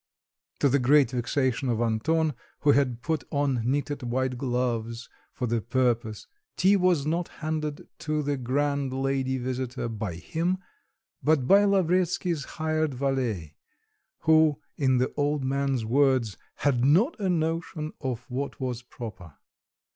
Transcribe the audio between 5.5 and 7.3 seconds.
purpose, tea was not